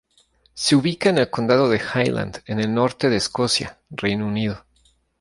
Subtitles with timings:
[0.55, 4.65] Se ubica en el condado de Highland, en el norte de Escocia, Reino Unido.